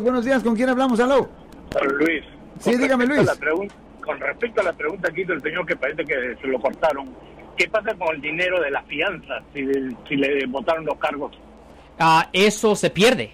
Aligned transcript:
Buenos 0.00 0.24
días, 0.24 0.42
¿con 0.42 0.56
quién 0.56 0.70
hablamos? 0.70 0.98
Aló. 1.00 1.28
Luis. 1.98 2.24
Sí, 2.60 2.78
dígame, 2.78 3.04
Luis. 3.04 3.28
con 4.02 4.18
respecto 4.18 4.62
a 4.62 4.64
la 4.64 4.72
pregunta 4.72 5.12
que 5.12 5.20
hizo 5.20 5.34
el 5.34 5.42
señor 5.42 5.66
que 5.66 5.76
parece 5.76 6.02
que 6.06 6.34
se 6.40 6.46
lo 6.46 6.58
cortaron, 6.58 7.10
¿qué 7.58 7.68
pasa 7.68 7.94
con 7.98 8.14
el 8.14 8.22
dinero 8.22 8.58
de 8.62 8.70
la 8.70 8.82
fianza 8.84 9.42
si, 9.52 9.60
si 10.08 10.16
le 10.16 10.46
votaron 10.46 10.86
los 10.86 10.96
cargos? 10.96 11.38
Ah, 11.98 12.30
eso 12.32 12.74
se 12.74 12.88
pierde. 12.88 13.32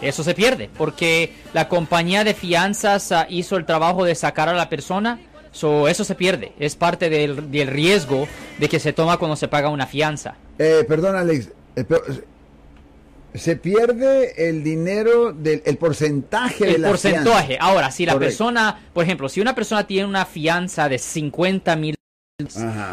Eso 0.00 0.24
se 0.24 0.34
pierde, 0.34 0.68
porque 0.76 1.34
la 1.52 1.68
compañía 1.68 2.24
de 2.24 2.34
fianzas 2.34 3.12
ah, 3.12 3.26
hizo 3.30 3.56
el 3.56 3.64
trabajo 3.64 4.04
de 4.04 4.16
sacar 4.16 4.48
a 4.48 4.54
la 4.54 4.68
persona, 4.68 5.20
so, 5.52 5.86
eso 5.86 6.02
se 6.02 6.16
pierde. 6.16 6.52
Es 6.58 6.74
parte 6.74 7.10
del, 7.10 7.52
del 7.52 7.68
riesgo 7.68 8.26
de 8.58 8.68
que 8.68 8.80
se 8.80 8.92
toma 8.92 9.18
cuando 9.18 9.36
se 9.36 9.46
paga 9.46 9.68
una 9.68 9.86
fianza. 9.86 10.34
Eh, 10.58 10.84
perdón, 10.88 11.14
Alex. 11.14 11.52
eh, 11.76 11.84
pero, 11.84 12.02
se 13.34 13.56
pierde 13.56 14.48
el 14.48 14.62
dinero 14.62 15.32
del 15.32 15.62
el 15.64 15.76
porcentaje 15.78 16.64
de 16.66 16.72
El 16.74 16.82
la 16.82 16.88
porcentaje. 16.88 17.46
fianza. 17.46 17.64
Ahora, 17.64 17.90
si 17.90 18.04
la 18.06 18.12
Correcto. 18.12 18.28
persona, 18.30 18.80
por 18.92 19.04
ejemplo, 19.04 19.28
si 19.28 19.40
una 19.40 19.54
persona 19.54 19.86
tiene 19.86 20.06
una 20.08 20.26
fianza 20.26 20.88
de 20.88 20.98
50 20.98 21.76
mil 21.76 21.94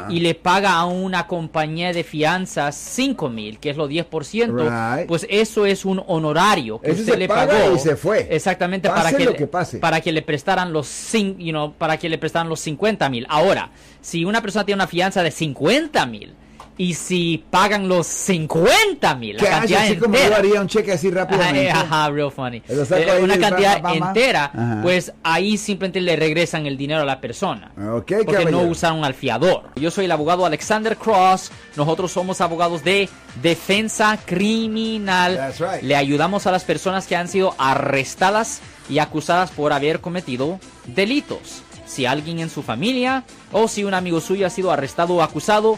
y 0.09 0.19
le 0.19 0.35
paga 0.35 0.73
a 0.73 0.85
una 0.85 1.25
compañía 1.25 1.91
de 1.91 2.03
fianzas 2.03 2.75
5 2.75 3.29
mil, 3.29 3.57
que 3.59 3.71
es 3.71 3.77
lo 3.77 3.89
10%, 3.89 4.95
Right. 4.97 5.07
pues 5.07 5.25
eso 5.29 5.65
es 5.65 5.85
un 5.85 6.03
honorario 6.07 6.79
que 6.79 6.91
Eso 6.91 6.99
usted 7.01 7.13
se 7.13 7.19
le 7.19 7.27
paga 7.27 7.57
pagó. 7.57 7.75
y 7.75 7.79
se 7.79 7.95
fue. 7.95 8.27
Exactamente, 8.29 8.89
Pase 8.89 9.01
para 9.01 9.17
que, 9.17 9.35
que 9.35 9.47
pase. 9.47 9.77
para 9.79 10.01
que 10.01 10.11
le 10.11 10.21
prestaran 10.21 10.71
los 10.71 11.11
you 11.13 11.49
know, 11.51 11.73
para 11.73 11.97
que 11.97 12.09
le 12.09 12.17
prestaran 12.19 12.47
los 12.47 12.59
50 12.59 13.09
mil. 13.09 13.25
Ahora, 13.27 13.71
si 14.01 14.23
una 14.23 14.41
persona 14.41 14.65
tiene 14.65 14.77
una 14.77 14.87
fianza 14.87 15.23
de 15.23 15.31
50 15.31 16.05
mil 16.05 16.35
y 16.81 16.93
si 16.93 17.43
pagan 17.51 17.89
los 17.89 18.07
50 18.07 19.13
mil, 19.15 19.35
la 19.35 19.43
cantidad 19.43 19.83
así 19.83 19.97
como 19.97 20.15
entera, 20.15 20.29
yo 20.29 20.35
haría 20.37 20.61
un 20.61 20.67
cheque 20.67 20.93
así 20.93 21.11
rápidamente. 21.11 21.69
Ajá, 21.69 21.81
ajá, 21.81 22.09
real 22.09 22.31
funny. 22.31 22.63
Lo 22.69 22.85
saco 22.85 23.01
Eh, 23.01 23.21
una 23.21 23.37
cantidad 23.37 23.81
entera, 23.93 24.45
Ajá. 24.45 24.79
pues 24.81 25.11
ahí 25.21 25.57
simplemente 25.57 25.99
le 25.99 26.15
regresan 26.15 26.65
el 26.65 26.77
dinero 26.77 27.01
a 27.01 27.05
la 27.05 27.19
persona. 27.19 27.73
Ok, 27.95 28.13
porque 28.25 28.45
no 28.45 28.61
usaron 28.61 29.03
al 29.03 29.13
fiador. 29.13 29.71
Yo 29.75 29.91
soy 29.91 30.05
el 30.05 30.11
abogado 30.13 30.45
Alexander 30.45 30.95
Cross. 30.95 31.51
Nosotros 31.75 32.13
somos 32.13 32.39
abogados 32.39 32.81
de 32.83 33.09
defensa 33.41 34.17
criminal. 34.25 35.35
That's 35.35 35.59
right. 35.59 35.83
Le 35.83 35.97
ayudamos 35.97 36.47
a 36.47 36.51
las 36.51 36.63
personas 36.63 37.07
que 37.07 37.17
han 37.17 37.27
sido 37.27 37.55
arrestadas 37.57 38.61
y 38.89 38.99
acusadas 38.99 39.51
por 39.51 39.73
haber 39.73 39.99
cometido 39.99 40.59
delitos. 40.87 41.61
Si 41.85 42.05
alguien 42.05 42.39
en 42.39 42.49
su 42.51 42.61
familia 42.61 43.23
o 43.51 43.67
si 43.67 43.83
un 43.83 43.95
amigo 43.95 44.21
suyo 44.21 44.45
ha 44.45 44.49
sido 44.51 44.71
arrestado 44.71 45.15
o 45.15 45.21
acusado, 45.23 45.77